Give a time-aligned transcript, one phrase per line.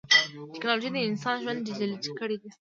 [0.53, 2.49] ټکنالوجي د انسان ژوند ډیجیټلي کړی دی.